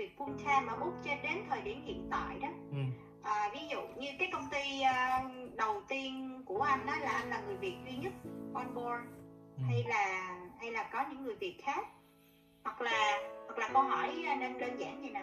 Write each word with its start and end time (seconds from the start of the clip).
việc 0.00 0.10
full 0.18 0.36
time 0.38 0.66
ở 0.68 0.76
úc 0.80 0.94
cho 1.04 1.10
đến 1.22 1.44
thời 1.50 1.62
điểm 1.62 1.82
hiện 1.84 2.08
tại 2.10 2.38
đó. 2.42 2.48
Ừ. 2.72 2.78
à, 3.22 3.50
ví 3.52 3.60
dụ 3.70 3.80
như 3.98 4.08
cái 4.18 4.30
công 4.32 4.46
ty 4.50 4.80
à, 4.80 5.24
đầu 5.56 5.82
tiên 5.88 6.42
của 6.46 6.60
anh 6.62 6.86
đó 6.86 6.92
là 7.00 7.10
anh 7.10 7.30
là 7.30 7.40
người 7.46 7.56
việt 7.56 7.76
duy 7.86 7.96
nhất 7.96 8.12
on 8.54 8.74
board 8.74 9.02
Ừ. 9.56 9.62
hay 9.68 9.84
là 9.88 10.36
hay 10.58 10.70
là 10.70 10.88
có 10.92 11.04
những 11.10 11.24
người 11.24 11.34
việt 11.34 11.56
khác? 11.62 11.86
Hoặc 12.64 12.80
là 12.80 13.18
hoặc 13.46 13.58
là 13.58 13.68
câu 13.72 13.82
hỏi 13.82 14.22
à, 14.26 14.36
nên 14.40 14.58
đơn 14.58 14.80
giản 14.80 15.02
như 15.02 15.10
nè. 15.10 15.22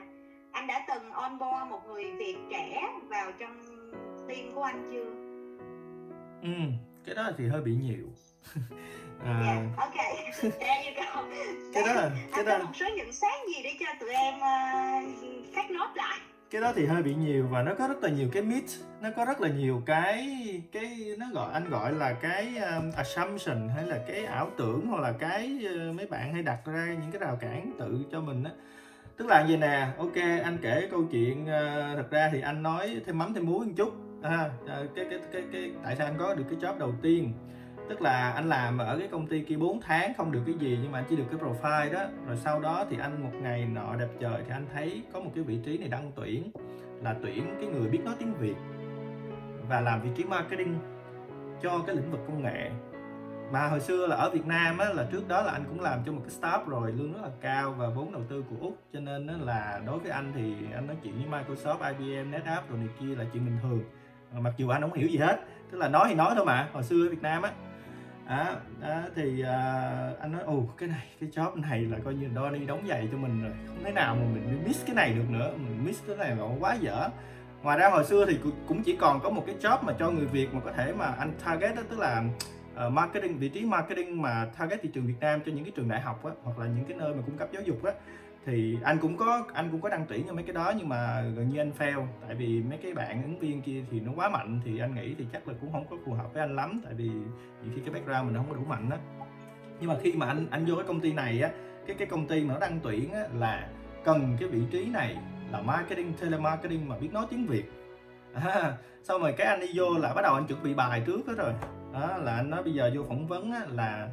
Anh 0.52 0.68
đã 0.68 0.86
từng 0.88 1.12
on 1.12 1.40
board 1.40 1.70
một 1.70 1.82
người 1.88 2.12
việt 2.12 2.38
trẻ 2.52 2.88
vào 3.10 3.32
trong 3.40 3.58
team 4.28 4.52
của 4.56 4.64
anh 4.64 4.90
chưa? 4.92 5.12
Ừ 6.42 6.72
cái 7.06 7.16
đó 7.16 7.32
thì 7.38 7.48
hơi 7.48 7.62
bị 7.62 7.76
nhiều. 7.76 8.08
À, 9.26 9.42
dạ 9.46 9.84
ok 9.84 9.96
go 10.42 11.24
cái 11.74 11.84
đó 11.86 11.94
là 11.94 12.12
cái 12.36 12.44
đó 12.44 12.58
một 12.58 12.72
số 12.74 12.86
nhận 12.96 13.12
xét 13.12 13.48
gì 13.48 13.64
để 13.64 13.74
cho 13.80 13.86
tụi 14.00 14.10
em 14.10 14.34
uh, 14.36 15.54
phát 15.56 15.72
nốt 15.72 15.88
lại? 15.96 16.20
Cái 16.52 16.62
đó 16.62 16.74
thì 16.76 16.86
hơi 16.86 17.04
bị 17.04 17.16
nhiều 17.16 17.48
và 17.52 17.62
nó 17.62 17.74
có 17.76 17.88
rất 17.88 18.04
là 18.04 18.10
nhiều 18.10 18.30
cái 18.34 18.44
myth 18.44 18.72
nó 19.02 19.10
có 19.16 19.26
rất 19.26 19.42
là 19.42 19.50
nhiều 19.50 19.82
cái 19.86 20.28
cái 20.72 21.16
nó 21.18 21.26
gọi 21.34 21.54
anh 21.54 21.70
gọi 21.70 21.92
là 21.92 22.14
cái 22.14 22.58
um, 22.58 22.92
assumption 22.98 23.70
hay 23.76 23.86
là 23.86 24.00
cái 24.08 24.26
ảo 24.26 24.50
tưởng 24.58 24.88
hoặc 24.88 25.02
là 25.02 25.12
cái 25.20 25.60
uh, 25.66 25.96
mấy 25.96 26.06
bạn 26.06 26.34
hay 26.34 26.44
đặt 26.44 26.60
ra 26.66 26.86
những 27.02 27.12
cái 27.12 27.20
rào 27.20 27.38
cản 27.42 27.72
tự 27.80 28.06
cho 28.12 28.22
mình 28.22 28.44
á. 28.44 28.52
Tức 29.18 29.28
là 29.28 29.48
gì 29.48 29.58
nè 29.58 29.88
ok 29.98 30.16
anh 30.44 30.58
kể 30.62 30.88
câu 30.92 31.04
chuyện 31.12 31.44
uh, 31.44 31.98
thật 31.98 32.08
ra 32.12 32.30
thì 32.34 32.42
anh 32.42 32.64
nói 32.64 33.02
thêm 33.06 33.18
mắm 33.18 33.34
thêm 33.34 33.46
muối 33.46 33.66
một 33.66 33.74
chút. 33.78 33.94
À, 34.24 34.50
cái, 34.68 35.06
cái 35.10 35.20
cái 35.34 35.44
cái 35.52 35.72
tại 35.84 35.96
sao 35.96 36.08
anh 36.08 36.16
có 36.20 36.36
được 36.36 36.44
cái 36.50 36.60
job 36.60 36.78
đầu 36.78 36.94
tiên 37.02 37.34
tức 37.90 38.02
là 38.02 38.32
anh 38.32 38.50
làm 38.50 38.78
ở 38.78 38.98
cái 39.00 39.08
công 39.08 39.28
ty 39.28 39.42
kia 39.42 39.56
4 39.56 39.82
tháng 39.82 40.14
không 40.18 40.32
được 40.32 40.42
cái 40.46 40.56
gì 40.60 40.80
nhưng 40.82 40.92
mà 40.92 41.00
anh 41.00 41.06
chỉ 41.10 41.16
được 41.16 41.24
cái 41.32 41.40
profile 41.40 41.94
đó. 41.94 42.06
Rồi 42.28 42.38
sau 42.38 42.60
đó 42.60 42.86
thì 42.90 42.98
anh 43.00 43.24
một 43.24 43.34
ngày 43.42 43.66
nọ 43.66 43.96
đẹp 43.96 44.08
trời 44.20 44.44
thì 44.46 44.52
anh 44.52 44.66
thấy 44.74 45.04
có 45.14 45.20
một 45.20 45.32
cái 45.36 45.44
vị 45.44 45.60
trí 45.66 45.78
này 45.78 45.90
đăng 45.90 46.12
tuyển 46.16 46.52
là 47.04 47.16
tuyển 47.22 47.56
cái 47.62 47.70
người 47.70 47.90
biết 47.90 48.00
nói 48.06 48.16
tiếng 48.20 48.34
Việt 48.34 48.56
và 49.70 49.82
làm 49.82 50.02
vị 50.02 50.10
trí 50.16 50.24
marketing 50.24 50.80
cho 51.62 51.84
cái 51.88 51.96
lĩnh 51.96 52.12
vực 52.12 52.20
công 52.28 52.44
nghệ. 52.44 52.72
Mà 53.52 53.68
hồi 53.68 53.80
xưa 53.80 54.08
là 54.08 54.16
ở 54.16 54.30
Việt 54.30 54.46
Nam 54.46 54.78
á, 54.78 54.90
là 54.94 55.08
trước 55.12 55.28
đó 55.28 55.42
là 55.42 55.52
anh 55.52 55.64
cũng 55.68 55.82
làm 55.82 56.00
cho 56.06 56.12
một 56.12 56.20
cái 56.22 56.30
startup 56.30 56.68
rồi 56.68 56.92
lương 56.92 57.14
rất 57.14 57.20
là 57.22 57.30
cao 57.42 57.76
và 57.78 57.90
vốn 57.90 58.12
đầu 58.12 58.22
tư 58.30 58.44
của 58.50 58.56
Úc. 58.62 58.78
Cho 58.94 59.00
nên 59.00 59.28
á, 59.28 59.34
là 59.40 59.82
đối 59.86 60.00
với 60.00 60.12
anh 60.12 60.32
thì 60.36 60.56
anh 60.74 60.88
nói 60.88 60.96
chuyện 61.04 61.14
với 61.14 61.42
Microsoft, 61.42 61.94
IBM, 61.98 62.32
NetApp 62.32 62.70
rồi 62.70 62.80
này 62.80 62.88
kia 63.00 63.16
là 63.16 63.26
chuyện 63.34 63.46
bình 63.46 63.58
thường. 63.62 63.84
Ờ, 64.34 64.40
mặc 64.40 64.54
dù 64.58 64.70
anh 64.70 64.82
không 64.82 64.94
hiểu 64.94 65.08
gì 65.08 65.18
hết 65.18 65.40
tức 65.72 65.78
là 65.78 65.88
nói 65.90 66.06
thì 66.10 66.16
nói 66.16 66.34
thôi 66.36 66.46
mà. 66.46 66.70
Hồi 66.74 66.84
xưa 66.84 67.08
ở 67.08 67.10
Việt 67.10 67.22
Nam 67.22 67.42
á 67.42 67.52
đó, 68.30 68.56
đó 68.82 69.02
thì 69.16 69.42
uh, 69.42 70.20
anh 70.20 70.32
nói 70.32 70.42
ồ 70.42 70.64
cái 70.78 70.90
này 70.90 71.08
cái 71.20 71.30
job 71.30 71.62
này 71.62 71.82
là 71.82 71.98
coi 72.04 72.14
như 72.14 72.28
Donny 72.36 72.66
đóng 72.66 72.88
giày 72.88 73.10
cho 73.12 73.18
mình 73.18 73.44
rồi. 73.44 73.52
Không 73.68 73.84
thể 73.84 73.92
nào 73.92 74.16
mà 74.16 74.22
mình 74.22 74.64
miss 74.66 74.86
cái 74.86 74.96
này 74.96 75.14
được 75.14 75.30
nữa 75.30 75.52
mình 75.58 75.86
miss 75.86 76.04
cái 76.08 76.18
này 76.18 76.36
là 76.36 76.44
quá 76.60 76.74
dở. 76.74 77.10
Ngoài 77.64 77.80
ra 77.80 77.90
hồi 77.90 78.06
xưa 78.06 78.26
thì 78.26 78.40
cũng 78.68 78.84
chỉ 78.84 78.98
còn 79.00 79.20
có 79.20 79.30
một 79.30 79.44
cái 79.46 79.56
job 79.62 79.84
mà 79.84 79.94
cho 80.00 80.12
người 80.12 80.26
Việt 80.26 80.54
mà 80.54 80.60
có 80.66 80.72
thể 80.72 80.94
mà 80.94 81.06
anh 81.06 81.32
target 81.46 81.76
đó 81.76 81.82
tức 81.90 82.00
là 82.00 82.24
uh, 82.88 82.94
marketing 82.94 83.38
vị 83.38 83.50
trí 83.50 83.66
marketing 83.66 84.22
mà 84.22 84.48
target 84.60 84.82
thị 84.82 84.90
trường 84.94 85.08
Việt 85.08 85.20
Nam 85.20 85.40
cho 85.46 85.52
những 85.52 85.64
cái 85.64 85.74
trường 85.76 85.90
đại 85.90 86.02
học 86.02 86.26
á, 86.26 86.32
hoặc 86.44 86.60
là 86.60 86.66
những 86.66 86.86
cái 86.86 86.98
nơi 86.98 87.14
mà 87.14 87.22
cung 87.26 87.38
cấp 87.38 87.50
giáo 87.54 87.62
dục 87.62 87.84
á 87.84 87.92
thì 88.48 88.78
anh 88.84 88.98
cũng 89.00 89.18
có 89.18 89.44
anh 89.54 89.70
cũng 89.72 89.82
có 89.82 89.90
đăng 89.90 90.06
tuyển 90.10 90.24
cho 90.28 90.34
mấy 90.34 90.44
cái 90.44 90.54
đó 90.54 90.74
nhưng 90.78 90.90
mà 90.90 91.22
gần 91.22 91.50
như 91.50 91.60
anh 91.60 91.72
fail. 91.78 92.06
Tại 92.28 92.36
vì 92.36 92.64
mấy 92.70 92.78
cái 92.78 92.94
bạn 92.94 93.24
ứng 93.24 93.40
viên 93.40 93.62
kia 93.62 93.84
thì 93.92 94.00
nó 94.00 94.12
quá 94.16 94.30
mạnh 94.30 94.62
thì 94.66 94.80
anh 94.80 94.96
nghĩ 94.96 95.16
thì 95.18 95.26
chắc 95.34 95.48
là 95.48 95.54
cũng 95.62 95.72
không 95.72 95.86
có 95.90 95.98
phù 96.06 96.14
hợp 96.14 96.34
với 96.34 96.42
anh 96.42 96.56
lắm. 96.56 96.82
Tại 96.86 96.94
vì 96.94 97.10
nhiều 97.64 97.72
khi 97.76 97.82
cái 97.86 97.94
background 97.94 98.26
mình 98.26 98.36
không 98.36 98.50
có 98.50 98.56
đủ 98.56 98.62
mạnh 98.68 98.90
đó 98.90 98.98
nhưng 99.80 99.90
mà 99.90 99.96
khi 100.02 100.14
mà 100.14 100.28
anh 100.28 100.48
anh 100.50 100.66
vô 100.66 100.76
cái 100.76 100.86
công 100.88 101.00
ty 101.00 101.14
này 101.14 101.42
á 101.42 101.50
cái 101.88 101.96
cái 102.00 102.08
công 102.08 102.28
ty 102.28 102.44
mà 102.44 102.54
nó 102.54 102.60
đăng 102.60 102.80
tuyển 102.84 103.12
á, 103.12 103.24
là 103.34 103.70
cần 104.04 104.38
cái 104.40 104.50
vị 104.50 104.62
trí 104.72 104.86
này 104.86 105.18
là 105.52 105.62
marketing 105.62 106.14
telemarketing 106.22 106.90
mà 106.90 106.98
biết 106.98 107.10
nói 107.14 107.26
tiếng 107.30 107.48
Việt. 107.48 107.64
À, 108.34 108.78
xong 109.04 109.22
rồi 109.22 109.34
cái 109.38 109.48
anh 109.48 109.60
đi 109.60 109.68
vô 109.76 109.98
là 109.98 110.14
bắt 110.14 110.22
đầu 110.22 110.34
anh 110.34 110.48
chuẩn 110.48 110.64
bị 110.64 110.74
bài 110.74 111.04
trước 111.06 111.28
đó 111.28 111.34
rồi. 111.38 111.54
Đó 111.94 112.18
là 112.18 112.36
anh 112.36 112.50
nói 112.50 112.64
bây 112.64 112.74
giờ 112.74 112.92
vô 112.96 113.04
phỏng 113.04 113.28
vấn 113.28 113.52
á, 113.52 113.62
là 113.72 114.10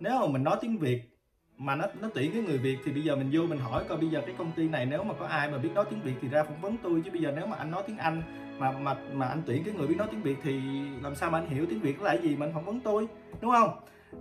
nếu 0.00 0.20
mà 0.20 0.26
mình 0.26 0.44
nói 0.44 0.56
tiếng 0.60 0.78
Việt 0.78 1.15
mà 1.58 1.76
nó 1.76 1.84
nó 2.00 2.08
tuyển 2.14 2.32
cái 2.32 2.42
người 2.42 2.58
Việt 2.58 2.78
thì 2.84 2.92
bây 2.92 3.02
giờ 3.02 3.16
mình 3.16 3.28
vô 3.32 3.42
mình 3.42 3.58
hỏi 3.58 3.84
coi 3.88 3.98
bây 3.98 4.08
giờ 4.08 4.22
cái 4.26 4.34
công 4.38 4.52
ty 4.52 4.68
này 4.68 4.86
nếu 4.86 5.04
mà 5.04 5.14
có 5.18 5.26
ai 5.26 5.50
mà 5.50 5.58
biết 5.58 5.70
nói 5.74 5.84
tiếng 5.90 6.00
Việt 6.02 6.14
thì 6.22 6.28
ra 6.28 6.44
phỏng 6.44 6.60
vấn 6.60 6.76
tôi. 6.82 7.02
Chứ 7.04 7.10
bây 7.10 7.20
giờ 7.20 7.32
nếu 7.36 7.46
mà 7.46 7.56
anh 7.56 7.70
nói 7.70 7.82
tiếng 7.86 7.98
Anh 7.98 8.22
mà 8.58 8.72
mà 8.72 8.96
mà 9.12 9.26
anh 9.26 9.42
tuyển 9.46 9.64
cái 9.64 9.74
người 9.74 9.86
biết 9.86 9.96
nói 9.98 10.08
tiếng 10.10 10.22
Việt 10.22 10.36
thì 10.42 10.60
làm 11.02 11.14
sao 11.14 11.30
mà 11.30 11.38
anh 11.38 11.48
hiểu 11.48 11.66
tiếng 11.70 11.80
Việt 11.80 12.02
là 12.02 12.16
cái 12.16 12.22
gì 12.22 12.36
mà 12.36 12.46
anh 12.46 12.54
phỏng 12.54 12.64
vấn 12.64 12.80
tôi 12.80 13.08
đúng 13.40 13.50
không? 13.50 13.70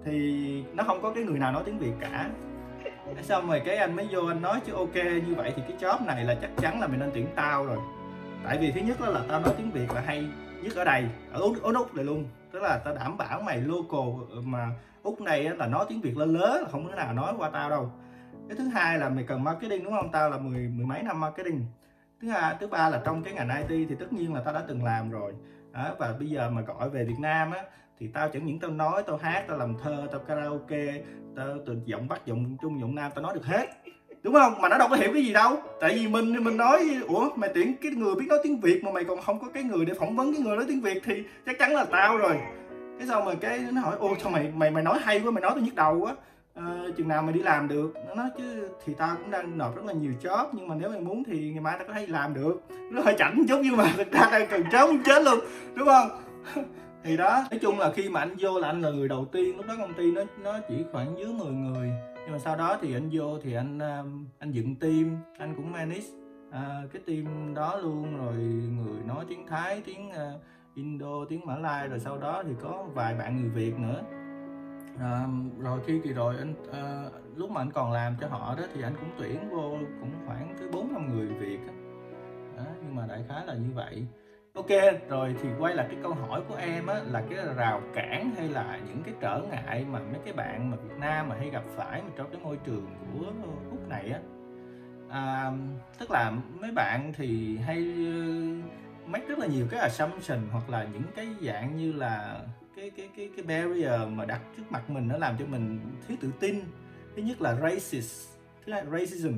Thì 0.06 0.63
nó 0.74 0.84
không 0.84 1.01
có 1.01 1.13
cái 1.13 1.24
người 1.24 1.40
nào 1.40 1.51
nói 1.51 1.63
tiếng 1.66 1.79
Việt 1.79 1.94
cả. 2.00 2.29
Xong 3.24 3.47
rồi 3.47 3.62
cái 3.66 3.78
anh 3.78 3.95
mới 3.95 4.07
vô 4.12 4.25
anh 4.28 4.41
nói 4.41 4.59
chứ 4.66 4.74
ok 4.74 4.95
như 4.95 5.35
vậy 5.35 5.53
thì 5.56 5.62
cái 5.68 5.78
job 5.79 6.06
này 6.06 6.24
là 6.24 6.35
chắc 6.41 6.51
chắn 6.57 6.79
là 6.79 6.88
mình 6.88 7.00
nên 7.00 7.12
tuyển 7.13 7.28
tao 7.35 7.66
rồi. 7.66 7.78
Tại 8.44 8.57
vì 8.57 8.72
thứ 8.72 8.81
nhất 8.81 9.00
đó 9.01 9.07
là 9.07 9.22
tao 9.28 9.40
nói 9.40 9.53
tiếng 9.57 9.72
Việt 9.72 9.91
là 9.94 10.01
hay 10.01 10.28
nhất 10.63 10.75
ở 10.75 10.84
đây 10.84 11.06
ở 11.31 11.41
Úc, 11.41 11.63
ở 11.63 11.74
Úc 11.74 11.95
này 11.95 12.06
luôn. 12.06 12.25
Tức 12.51 12.59
là 12.63 12.81
tao 12.85 12.95
đảm 12.95 13.18
bảo 13.18 13.41
mày 13.41 13.57
local 13.57 14.40
mà 14.44 14.69
úc 15.05 15.21
này 15.21 15.43
là 15.43 15.67
nói 15.67 15.85
tiếng 15.89 16.01
việt 16.01 16.17
lớn 16.17 16.38
lớn 16.38 16.61
là 16.61 16.69
không 16.71 16.89
có 16.89 16.95
nào 16.95 17.13
nói 17.13 17.33
qua 17.38 17.49
tao 17.49 17.69
đâu. 17.69 17.91
Cái 18.49 18.57
thứ 18.57 18.67
hai 18.67 18.97
là 18.97 19.09
mày 19.09 19.23
cần 19.27 19.43
marketing 19.43 19.83
đúng 19.83 19.93
không? 19.93 20.09
Tao 20.11 20.29
là 20.29 20.38
mười 20.38 20.67
mười 20.67 20.85
mấy 20.85 21.03
năm 21.03 21.19
marketing. 21.19 21.66
Thứ 22.21 22.29
hai 22.29 22.55
thứ 22.59 22.67
ba 22.67 22.89
là 22.89 23.01
trong 23.05 23.23
cái 23.23 23.33
ngành 23.33 23.49
IT 23.49 23.89
thì 23.89 23.95
tất 23.99 24.13
nhiên 24.13 24.33
là 24.33 24.41
tao 24.45 24.53
đã 24.53 24.63
từng 24.67 24.83
làm 24.83 25.11
rồi. 25.11 25.33
Đó, 25.71 25.95
và 25.99 26.13
bây 26.19 26.29
giờ 26.29 26.49
mà 26.49 26.61
gọi 26.61 26.89
về 26.89 27.03
Việt 27.03 27.19
Nam 27.19 27.51
á 27.51 27.63
thì 27.99 28.07
tao 28.07 28.29
chẳng 28.29 28.45
những 28.45 28.59
tao 28.59 28.71
nói 28.71 29.03
tao 29.07 29.17
hát 29.17 29.44
tao 29.47 29.57
làm 29.57 29.75
thơ 29.83 30.07
tao 30.11 30.19
karaoke 30.19 31.01
tao 31.35 31.47
từ 31.65 31.77
giọng 31.85 32.07
bắc 32.07 32.25
giọng 32.25 32.57
trung 32.61 32.79
giọng 32.79 32.95
nam 32.95 33.11
tao 33.15 33.23
nói 33.23 33.33
được 33.33 33.45
hết. 33.45 33.67
Đúng 34.23 34.33
không? 34.33 34.53
Mà 34.61 34.69
nó 34.69 34.77
đâu 34.77 34.88
có 34.91 34.95
hiểu 34.95 35.09
cái 35.13 35.23
gì 35.23 35.33
đâu. 35.33 35.55
Tại 35.81 35.94
vì 35.95 36.07
mình 36.07 36.44
mình 36.44 36.57
nói 36.57 36.79
ủa 37.07 37.29
mày 37.35 37.49
tuyển 37.53 37.75
cái 37.81 37.91
người 37.91 38.15
biết 38.15 38.25
nói 38.29 38.39
tiếng 38.44 38.59
việt 38.59 38.83
mà 38.83 38.91
mày 38.91 39.03
còn 39.03 39.21
không 39.21 39.39
có 39.39 39.47
cái 39.53 39.63
người 39.63 39.85
để 39.85 39.94
phỏng 39.99 40.15
vấn 40.15 40.33
cái 40.33 40.41
người 40.41 40.55
nói 40.55 40.65
tiếng 40.67 40.81
việt 40.81 41.01
thì 41.05 41.23
chắc 41.45 41.55
chắn 41.59 41.71
là 41.73 41.85
tao 41.91 42.17
rồi 42.17 42.38
cái 43.00 43.07
xong 43.07 43.25
rồi 43.25 43.35
cái 43.35 43.59
nó 43.72 43.81
hỏi 43.81 43.95
ô 44.00 44.16
sao 44.22 44.31
mày 44.31 44.51
mày 44.56 44.72
mày 44.72 44.83
nói 44.83 45.00
hay 45.01 45.19
quá 45.19 45.31
mày 45.31 45.41
nói 45.41 45.51
tao 45.56 45.63
nhức 45.63 45.75
đầu 45.75 46.00
quá. 46.00 46.16
À, 46.56 46.63
chừng 46.97 47.07
nào 47.07 47.22
mày 47.22 47.33
đi 47.33 47.41
làm 47.41 47.67
được. 47.67 47.94
Nó 48.07 48.16
nói 48.16 48.29
chứ 48.38 48.69
thì 48.85 48.94
tao 48.97 49.16
cũng 49.16 49.31
đang 49.31 49.57
nộp 49.57 49.75
rất 49.75 49.85
là 49.85 49.94
nhiều 49.94 50.11
job 50.22 50.45
nhưng 50.51 50.67
mà 50.67 50.75
nếu 50.75 50.89
mày 50.89 51.00
muốn 51.00 51.23
thì 51.23 51.51
ngày 51.51 51.61
mai 51.61 51.75
tao 51.78 51.88
có 51.88 51.94
thể 51.94 52.07
làm 52.07 52.33
được. 52.33 52.63
Nó 52.91 53.01
hơi 53.01 53.16
chảnh 53.17 53.45
chút 53.47 53.59
nhưng 53.63 53.78
mà 53.78 53.94
thực 53.97 54.11
ra 54.11 54.29
đang 54.31 54.47
cần 54.47 54.63
trốn 54.72 54.89
muốn 54.89 55.03
chết 55.03 55.23
luôn 55.23 55.39
đúng 55.75 55.88
không? 55.88 56.09
Thì 57.03 57.17
đó 57.17 57.44
nói 57.51 57.59
chung 57.61 57.79
là 57.79 57.91
khi 57.91 58.09
mà 58.09 58.19
anh 58.19 58.35
vô 58.39 58.59
là 58.59 58.67
anh 58.67 58.81
là 58.81 58.89
người 58.89 59.07
đầu 59.07 59.25
tiên 59.31 59.57
lúc 59.57 59.66
đó 59.67 59.75
công 59.79 59.94
ty 59.94 60.12
nó 60.12 60.22
nó 60.44 60.59
chỉ 60.69 60.75
khoảng 60.91 61.17
dưới 61.17 61.33
10 61.33 61.51
người. 61.51 61.89
Nhưng 62.23 62.31
mà 62.31 62.39
sau 62.39 62.56
đó 62.56 62.77
thì 62.81 62.94
anh 62.94 63.09
vô 63.12 63.39
thì 63.44 63.53
anh 63.53 63.79
ờ, 63.79 64.06
anh 64.39 64.51
dựng 64.51 64.75
team 64.75 65.17
anh 65.38 65.56
cũng 65.56 65.72
manage 65.72 66.06
à, 66.51 66.81
cái 66.94 67.01
team 67.07 67.53
đó 67.53 67.77
luôn 67.77 68.17
rồi 68.17 68.35
người 68.77 69.03
nói 69.07 69.25
tiếng 69.29 69.47
thái 69.47 69.81
tiếng 69.85 70.09
uh, 70.09 70.41
Indo 70.75 71.25
tiếng 71.30 71.46
Mã 71.46 71.56
Lai 71.56 71.88
rồi 71.88 72.00
sau 72.00 72.18
đó 72.18 72.44
thì 72.47 72.53
có 72.62 72.86
vài 72.94 73.16
bạn 73.16 73.41
người 73.41 73.50
Việt 73.50 73.80
nữa. 73.80 74.02
À, 75.00 75.28
rồi 75.59 75.80
khi 75.86 76.00
kỳ 76.03 76.13
rồi 76.13 76.36
anh 76.38 76.53
à, 76.72 77.03
lúc 77.36 77.52
mà 77.52 77.62
anh 77.62 77.72
còn 77.72 77.91
làm 77.91 78.16
cho 78.22 78.28
họ 78.28 78.56
đó 78.58 78.63
thì 78.74 78.81
anh 78.81 78.94
cũng 79.00 79.09
tuyển 79.18 79.50
vô 79.50 79.78
cũng 80.00 80.12
khoảng 80.25 80.56
tới 80.59 80.69
bốn 80.74 80.94
năm 80.94 81.13
người 81.13 81.28
Việt 81.28 81.59
đó. 81.68 81.74
Đó, 82.58 82.63
nhưng 82.84 82.96
mà 82.96 83.06
đại 83.08 83.24
khái 83.30 83.46
là 83.46 83.53
như 83.53 83.69
vậy. 83.75 84.08
Ok 84.56 84.69
rồi 85.09 85.36
thì 85.41 85.50
quay 85.59 85.75
lại 85.75 85.88
cái 85.90 86.00
câu 86.03 86.13
hỏi 86.13 86.41
của 86.47 86.56
em 86.56 86.88
á 86.88 87.02
là 87.12 87.24
cái 87.30 87.40
rào 87.56 87.81
cản 87.94 88.31
hay 88.38 88.50
là 88.50 88.80
những 88.88 89.03
cái 89.03 89.13
trở 89.22 89.42
ngại 89.52 89.86
mà 89.92 90.00
mấy 90.00 90.19
cái 90.25 90.34
bạn 90.34 90.72
mà 90.72 90.78
Việt 90.78 90.97
Nam 91.00 91.30
mà 91.30 91.36
hay 91.36 91.50
gặp 91.50 91.63
phải 91.75 92.02
mà 92.02 92.09
trong 92.16 92.28
cái 92.31 92.42
môi 92.44 92.57
trường 92.66 92.88
của 93.13 93.25
Úc 93.72 93.90
này 93.90 94.12
á? 94.12 94.19
À, 95.09 95.52
tức 96.00 96.12
là 96.12 96.31
mấy 96.62 96.72
bạn 96.72 97.13
thì 97.16 97.57
hay 97.57 97.78
make 99.07 99.25
rất 99.25 99.39
là 99.39 99.47
nhiều 99.47 99.67
cái 99.71 99.79
assumption 99.79 100.39
hoặc 100.51 100.69
là 100.69 100.88
những 100.93 101.03
cái 101.16 101.27
dạng 101.41 101.77
như 101.77 101.93
là 101.93 102.41
cái 102.75 102.89
cái 102.89 103.09
cái 103.17 103.29
cái 103.35 103.45
barrier 103.45 104.01
mà 104.09 104.25
đặt 104.25 104.41
trước 104.57 104.63
mặt 104.69 104.89
mình 104.89 105.07
nó 105.07 105.17
làm 105.17 105.35
cho 105.39 105.45
mình 105.45 105.79
thiếu 106.07 106.18
tự 106.21 106.31
tin. 106.39 106.59
Thứ 107.15 107.21
nhất 107.21 107.41
là 107.41 107.56
racist 107.56 108.27
thứ 108.65 108.74
hai 108.74 108.83
racism. 108.91 109.33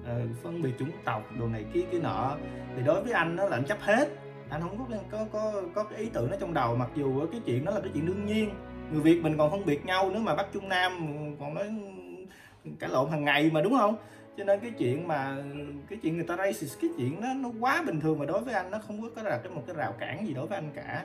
Uh, 0.00 0.42
phân 0.42 0.62
biệt 0.62 0.70
chủng 0.78 0.90
tộc 1.04 1.22
đồ 1.38 1.48
này 1.48 1.64
kia 1.74 1.80
kia 1.92 1.98
nọ. 1.98 2.36
Thì 2.76 2.82
đối 2.82 3.02
với 3.02 3.12
anh 3.12 3.36
nó 3.36 3.44
là 3.48 3.56
anh 3.56 3.64
chấp 3.64 3.78
hết. 3.80 4.08
Anh 4.50 4.60
không 4.60 4.78
có 4.78 4.96
có 5.10 5.26
có 5.32 5.62
có 5.74 5.84
cái 5.84 5.98
ý 5.98 6.10
tưởng 6.12 6.30
nó 6.30 6.36
trong 6.40 6.54
đầu 6.54 6.76
mặc 6.76 6.90
dù 6.94 7.26
cái 7.32 7.40
chuyện 7.46 7.64
đó 7.64 7.72
là 7.72 7.80
cái 7.80 7.90
chuyện 7.94 8.06
đương 8.06 8.26
nhiên. 8.26 8.50
Người 8.92 9.00
việt 9.00 9.22
mình 9.22 9.38
còn 9.38 9.50
phân 9.50 9.66
biệt 9.66 9.84
nhau 9.84 10.10
nữa 10.10 10.18
mà 10.18 10.34
bắc 10.34 10.46
trung 10.52 10.68
nam 10.68 10.92
còn 11.40 11.54
nói 11.54 11.68
cả 12.78 12.88
lộn 12.88 13.10
hàng 13.10 13.24
ngày 13.24 13.50
mà 13.52 13.62
đúng 13.62 13.76
không? 13.78 13.96
Cho 14.36 14.44
nên 14.44 14.60
cái 14.60 14.70
chuyện 14.70 15.08
mà 15.08 15.36
cái 15.88 15.98
chuyện 16.02 16.16
người 16.16 16.26
ta 16.26 16.36
racist 16.36 16.80
cái 16.80 16.90
chuyện 16.98 17.20
nó 17.20 17.34
nó 17.34 17.50
quá 17.60 17.82
bình 17.86 18.00
thường 18.00 18.18
mà 18.18 18.26
đối 18.26 18.40
với 18.40 18.54
anh 18.54 18.70
nó 18.70 18.78
không 18.78 19.10
có 19.16 19.22
là 19.22 19.38
cái 19.38 19.52
một 19.52 19.62
cái 19.66 19.76
rào 19.76 19.92
cản 19.92 20.26
gì 20.26 20.34
đối 20.34 20.46
với 20.46 20.58
anh 20.58 20.70
cả. 20.74 21.04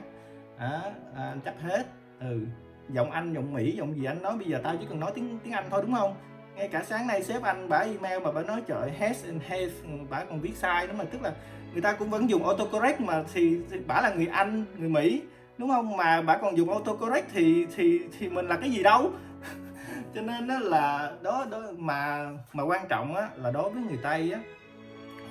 À, 0.58 0.80
à, 1.16 1.24
anh 1.28 1.40
chấp 1.40 1.54
hết. 1.60 1.86
Ừ 2.20 2.46
giọng 2.92 3.10
anh 3.10 3.32
giọng 3.32 3.52
mỹ 3.52 3.76
giọng 3.76 3.96
gì 3.96 4.04
anh 4.04 4.22
nói 4.22 4.38
bây 4.38 4.46
giờ 4.46 4.60
tao 4.62 4.76
chỉ 4.80 4.86
cần 4.88 5.00
nói 5.00 5.12
tiếng 5.14 5.38
tiếng 5.44 5.52
anh 5.52 5.64
thôi 5.70 5.82
đúng 5.82 5.94
không? 5.94 6.14
Ngay 6.56 6.68
cả 6.68 6.84
sáng 6.86 7.06
nay 7.06 7.22
sếp 7.22 7.42
anh 7.42 7.68
bả 7.68 7.78
email 7.78 8.22
mà 8.22 8.32
bả 8.32 8.42
nói 8.42 8.62
trời 8.66 8.90
has 8.90 9.24
and 9.24 9.42
has 9.48 9.70
bả 10.10 10.24
còn 10.24 10.40
viết 10.40 10.56
sai 10.56 10.86
nữa 10.86 10.94
mà. 10.98 11.04
Tức 11.04 11.22
là 11.22 11.32
người 11.72 11.82
ta 11.82 11.92
cũng 11.92 12.10
vẫn 12.10 12.30
dùng 12.30 12.44
autocorrect 12.44 13.00
mà 13.00 13.24
thì, 13.34 13.58
thì 13.70 13.78
bả 13.86 14.00
là 14.00 14.14
người 14.14 14.26
anh 14.26 14.64
người 14.78 14.88
mỹ 14.88 15.22
đúng 15.58 15.68
không? 15.68 15.96
Mà 15.96 16.22
bả 16.22 16.36
còn 16.36 16.56
dùng 16.56 16.70
autocorrect 16.70 17.26
thì 17.32 17.66
thì 17.76 18.00
thì 18.18 18.28
mình 18.28 18.46
là 18.46 18.56
cái 18.56 18.70
gì 18.70 18.82
đâu? 18.82 19.10
Cho 20.14 20.20
nên 20.20 20.46
đó 20.46 20.58
là 20.58 21.12
đó 21.22 21.46
đó, 21.50 21.62
mà 21.76 22.30
mà 22.52 22.64
quan 22.64 22.88
trọng 22.88 23.16
á 23.16 23.28
là 23.36 23.50
đối 23.50 23.70
với 23.70 23.82
người 23.82 23.98
tây 24.02 24.32
á, 24.32 24.40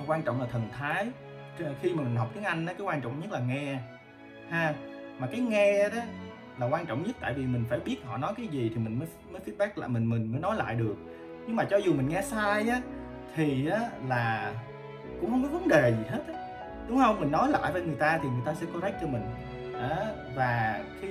quan 0.07 0.21
trọng 0.21 0.41
là 0.41 0.47
thần 0.51 0.69
thái. 0.71 1.07
Khi 1.81 1.93
mà 1.93 2.03
mình 2.03 2.15
học 2.15 2.29
tiếng 2.33 2.43
Anh 2.43 2.65
á, 2.65 2.73
cái 2.73 2.87
quan 2.87 3.01
trọng 3.01 3.19
nhất 3.19 3.31
là 3.31 3.39
nghe, 3.39 3.77
ha. 4.49 4.73
Mà 5.19 5.27
cái 5.27 5.39
nghe 5.39 5.89
đó 5.89 6.01
là 6.59 6.65
quan 6.65 6.85
trọng 6.85 7.03
nhất, 7.03 7.15
tại 7.21 7.33
vì 7.33 7.45
mình 7.45 7.65
phải 7.69 7.79
biết 7.79 7.97
họ 8.05 8.17
nói 8.17 8.33
cái 8.37 8.47
gì 8.47 8.71
thì 8.75 8.81
mình 8.81 8.99
mới 8.99 9.07
mới 9.31 9.41
feedback 9.45 9.69
lại, 9.75 9.89
mình 9.89 10.09
mình 10.09 10.31
mới 10.31 10.41
nói 10.41 10.55
lại 10.55 10.75
được. 10.75 10.95
Nhưng 11.47 11.55
mà 11.55 11.63
cho 11.63 11.77
dù 11.77 11.93
mình 11.93 12.09
nghe 12.09 12.21
sai 12.21 12.69
á, 12.69 12.81
thì 13.35 13.67
á 13.67 13.79
là 14.07 14.53
cũng 15.21 15.29
không 15.29 15.43
có 15.43 15.49
vấn 15.49 15.67
đề 15.67 15.91
gì 15.91 16.03
hết 16.09 16.23
á, 16.27 16.33
đúng 16.87 16.97
không? 16.97 17.19
Mình 17.19 17.31
nói 17.31 17.49
lại 17.49 17.71
với 17.71 17.81
người 17.81 17.95
ta 17.95 18.19
thì 18.23 18.29
người 18.29 18.45
ta 18.45 18.53
sẽ 18.53 18.65
correct 18.73 18.95
cho 19.01 19.07
mình. 19.07 19.23
Đó. 19.73 20.05
và 20.35 20.83
khi 21.01 21.07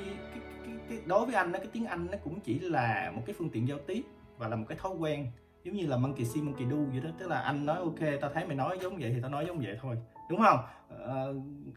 cái, 0.88 0.98
đối 1.06 1.26
với 1.26 1.34
anh 1.34 1.52
đó, 1.52 1.58
cái 1.58 1.68
tiếng 1.72 1.86
anh 1.86 2.06
nó 2.10 2.18
cũng 2.24 2.40
chỉ 2.40 2.58
là 2.58 3.12
một 3.16 3.22
cái 3.26 3.34
phương 3.38 3.50
tiện 3.50 3.68
giao 3.68 3.78
tiếp 3.78 4.02
và 4.38 4.48
là 4.48 4.56
một 4.56 4.64
cái 4.68 4.78
thói 4.78 4.92
quen 4.92 5.26
giống 5.64 5.76
như 5.76 5.86
là 5.86 5.96
monkey 5.96 6.24
see 6.24 6.42
monkey 6.42 6.66
do 6.70 6.76
vậy 6.92 7.00
đó. 7.00 7.10
Tức 7.18 7.28
là 7.28 7.40
anh 7.40 7.66
nói 7.66 7.78
ok 7.78 8.20
tao 8.20 8.30
thấy 8.34 8.46
mày 8.46 8.56
nói 8.56 8.78
giống 8.82 8.96
vậy 8.96 9.12
thì 9.14 9.20
tao 9.22 9.30
nói 9.30 9.44
giống 9.46 9.58
vậy 9.58 9.78
thôi. 9.82 9.96
Đúng 10.30 10.40
không? 10.40 10.58
À, 11.06 11.24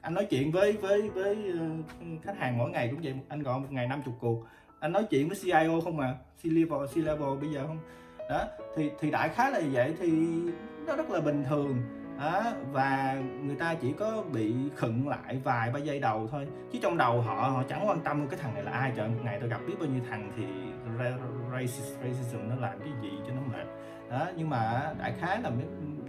anh 0.01 0.13
nói 0.13 0.27
chuyện 0.29 0.51
với 0.51 0.73
với 0.73 1.09
với 1.09 1.51
ờ, 1.59 1.65
khách 2.23 2.37
hàng 2.37 2.57
mỗi 2.57 2.69
ngày 2.69 2.87
cũng 2.91 2.99
vậy 3.03 3.15
anh 3.27 3.43
gọi 3.43 3.59
một 3.59 3.67
ngày 3.71 3.87
50 3.87 4.13
cuộc. 4.19 4.45
Anh 4.79 4.91
nói 4.91 5.03
chuyện 5.09 5.29
với 5.29 5.37
CIO 5.43 5.81
không 5.83 5.97
mà 5.97 6.17
C 6.43 6.45
level 6.45 6.85
C 6.93 6.97
level 6.97 7.37
bây 7.41 7.49
giờ 7.49 7.67
không? 7.67 7.79
Đó 8.29 8.45
thì 8.75 8.89
thì 8.99 9.11
đại 9.11 9.29
khái 9.29 9.51
là 9.51 9.61
vậy 9.71 9.95
thì 9.99 10.11
nó 10.85 10.95
rất 10.95 11.09
là 11.09 11.21
bình 11.21 11.43
thường 11.49 12.00
đó, 12.21 12.53
và 12.71 13.21
người 13.44 13.56
ta 13.56 13.75
chỉ 13.75 13.94
có 13.94 14.23
bị 14.33 14.56
khựng 14.75 15.07
lại 15.07 15.41
vài 15.44 15.71
ba 15.71 15.79
giây 15.79 16.00
đầu 16.00 16.27
thôi. 16.31 16.47
Chứ 16.71 16.79
trong 16.81 16.97
đầu 16.97 17.21
họ 17.21 17.35
họ 17.35 17.63
chẳng 17.69 17.88
quan 17.88 18.00
tâm 18.00 18.27
cái 18.27 18.39
thằng 18.39 18.53
này 18.53 18.63
là 18.63 18.71
ai 18.71 18.91
trời. 18.95 19.09
Một 19.09 19.19
ngày 19.23 19.38
tôi 19.39 19.50
gặp 19.50 19.62
biết 19.68 19.73
bao 19.79 19.89
nhiêu 19.89 20.01
thằng 20.09 20.31
thì 20.35 20.44
racist, 21.51 22.00
racism 22.03 22.50
nó 22.50 22.56
làm 22.56 22.79
cái 22.79 22.89
gì 23.01 23.09
cho 23.27 23.33
nó 23.33 23.41
mệt. 23.41 23.65
Đó 24.09 24.27
nhưng 24.38 24.50
mà 24.50 24.94
đại 25.00 25.13
khái 25.19 25.41
là 25.41 25.51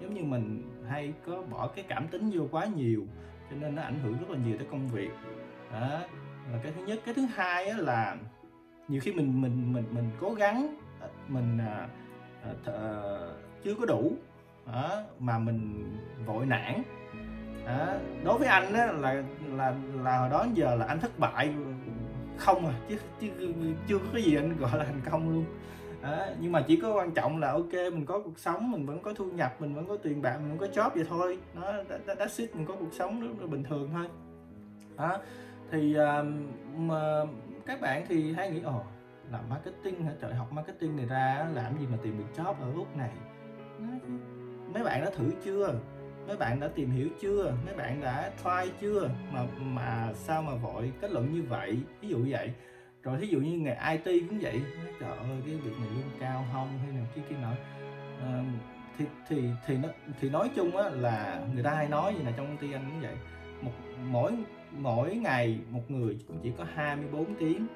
giống 0.01 0.15
như 0.15 0.25
mình 0.25 0.71
hay 0.89 1.13
có 1.27 1.43
bỏ 1.51 1.67
cái 1.67 1.85
cảm 1.89 2.09
tính 2.09 2.31
vô 2.33 2.43
quá 2.51 2.65
nhiều 2.65 3.05
cho 3.51 3.57
nên 3.61 3.75
nó 3.75 3.83
ảnh 3.83 3.99
hưởng 4.03 4.19
rất 4.19 4.31
là 4.31 4.39
nhiều 4.47 4.57
tới 4.59 4.67
công 4.71 4.89
việc. 4.89 5.11
Đó 5.73 5.89
là 6.53 6.59
cái 6.63 6.73
thứ 6.77 6.85
nhất. 6.85 6.99
Cái 7.05 7.15
thứ 7.15 7.27
hai 7.35 7.75
là 7.75 8.17
nhiều 8.89 9.01
khi 9.05 9.13
mình 9.13 9.41
mình 9.41 9.73
mình 9.73 9.85
mình 9.91 10.11
cố 10.21 10.35
gắng 10.35 10.77
mình 11.29 11.59
à, 11.59 11.89
uh, 12.51 13.65
chưa 13.65 13.75
có 13.75 13.87
đủ 13.87 14.13
đó, 14.67 15.03
mà 15.19 15.39
mình 15.39 15.91
vội 16.27 16.47
nản. 16.47 16.83
Đó. 17.67 17.95
đối 18.25 18.39
với 18.39 18.49
anh 18.49 18.73
đó, 18.73 18.87
là 18.87 19.23
là 19.57 19.75
là 20.03 20.19
hồi 20.19 20.31
đó 20.31 20.47
giờ 20.55 20.75
là 20.75 20.87
anh 20.87 21.01
thất 21.01 21.19
bại 21.19 21.55
không 22.37 22.67
à 22.67 22.75
chứ, 22.89 22.97
chứ 23.21 23.31
chưa 23.89 23.99
có 23.99 24.19
gì 24.19 24.37
anh 24.37 24.57
gọi 24.57 24.79
là 24.79 24.85
thành 24.85 25.01
công 25.11 25.31
luôn. 25.31 25.45
Đó. 26.03 26.27
nhưng 26.41 26.53
mà 26.53 26.63
chỉ 26.67 26.77
có 26.77 26.95
quan 26.95 27.11
trọng 27.11 27.41
là 27.41 27.51
ok 27.51 27.73
mình 27.73 28.07
có 28.07 28.21
cuộc 28.21 28.39
sống 28.39 28.71
mình 28.71 28.87
vẫn 28.87 29.03
có 29.03 29.13
thu 29.15 29.25
nhập 29.25 29.57
mình 29.61 29.75
vẫn 29.75 29.87
có 29.87 29.97
tiền 29.97 30.23
bạc 30.23 30.39
mình 30.39 30.49
vẫn 30.49 30.59
có 30.59 30.83
job 30.83 30.91
vậy 30.95 31.05
thôi. 31.09 31.39
Nó 31.55 31.73
đã 32.07 32.15
that's 32.15 32.43
it 32.43 32.57
mình 32.57 32.67
có 32.67 32.75
cuộc 32.81 32.93
sống 32.93 33.21
rất 33.21 33.41
là 33.41 33.47
bình 33.47 33.63
thường 33.63 33.91
thôi. 33.93 34.09
Đó 34.97 35.19
thì 35.71 35.97
uh, 35.99 36.27
mà 36.77 37.25
các 37.67 37.81
bạn 37.81 38.05
thì 38.09 38.33
hay 38.33 38.51
nghĩ 38.51 38.61
ồ 38.61 38.83
làm 39.31 39.49
marketing 39.51 40.05
hả? 40.05 40.13
Trời 40.21 40.35
học 40.35 40.53
marketing 40.53 40.97
này 40.97 41.07
ra 41.07 41.47
làm 41.55 41.79
gì 41.79 41.87
mà 41.91 41.99
tìm 42.03 42.19
được 42.19 42.43
job 42.43 42.55
ở 42.55 42.73
lúc 42.75 42.97
này? 42.97 43.11
Mấy 44.75 44.83
bạn 44.83 45.05
đã 45.05 45.11
thử 45.11 45.31
chưa? 45.45 45.75
Mấy 46.27 46.37
bạn 46.37 46.61
đã 46.61 46.69
tìm 46.69 46.91
hiểu 46.91 47.09
chưa? 47.21 47.55
Mấy 47.67 47.75
bạn 47.75 48.01
đã 48.01 48.31
try 48.45 48.73
chưa? 48.81 49.11
Mà 49.33 49.47
mà 49.61 50.13
sao 50.15 50.43
mà 50.43 50.55
vội 50.55 50.93
kết 51.01 51.11
luận 51.11 51.35
như 51.35 51.43
vậy? 51.43 51.77
Ví 52.01 52.09
dụ 52.09 52.19
vậy. 52.29 52.53
Rồi 53.03 53.19
thí 53.21 53.27
dụ 53.27 53.39
như 53.39 53.59
nghề 53.59 53.77
IT 53.91 54.29
cũng 54.29 54.39
vậy. 54.43 54.61
Trời 55.01 55.11
ơi 55.11 55.43
cái 55.47 55.55
việc 55.55 55.73
này 55.81 55.89
lương 55.95 56.11
cao 56.21 56.45
không? 56.53 56.79
Hay 56.79 56.93
là 56.93 57.07
kia 57.15 57.23
kia 57.29 57.37
nọ 57.43 57.53
à, 58.21 58.45
thì 58.99 59.05
thì 59.29 59.43
thì 59.67 59.77
nó 59.77 59.89
thì 60.21 60.31
nói 60.31 60.51
chung 60.57 60.77
á 60.77 60.89
là 60.89 61.43
người 61.55 61.63
ta 61.63 61.71
hay 61.71 61.89
nói 61.89 62.15
gì 62.19 62.25
là 62.25 62.33
trong 62.37 62.47
công 62.47 62.57
ty 62.57 62.73
anh 62.73 62.85
cũng 62.91 63.01
vậy. 63.01 63.15
Một 63.63 63.73
mỗi 64.11 64.33
mỗi 64.79 65.15
ngày 65.15 65.59
một 65.71 65.91
người 65.91 66.19
cũng 66.29 66.39
chỉ 66.43 66.53
có 66.59 66.65
24 66.75 67.35
tiếng. 67.35 67.67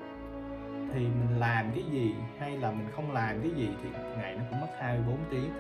Thì 0.95 1.01
mình 1.01 1.39
làm 1.39 1.71
cái 1.75 1.85
gì 1.91 2.15
hay 2.39 2.59
là 2.59 2.71
mình 2.71 2.87
không 2.97 3.13
làm 3.13 3.41
cái 3.43 3.51
gì 3.51 3.69
thì 3.83 3.89
ngày 4.19 4.37
nó 4.37 4.43
cũng 4.51 4.61
mất 4.61 4.71
24 4.79 5.19
tiếng. 5.31 5.51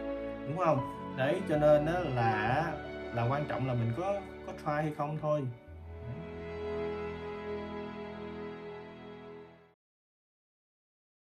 Đúng 0.46 0.56
không? 0.56 1.05
Đấy, 1.16 1.40
cho 1.48 1.56
nên 1.56 1.86
đó 1.86 1.98
là 2.14 2.72
là 3.14 3.26
quan 3.30 3.44
trọng 3.48 3.66
là 3.66 3.74
mình 3.74 3.92
có 3.96 4.20
có 4.46 4.52
try 4.52 4.72
hay 4.72 4.92
không 4.98 5.18
thôi. 5.22 5.42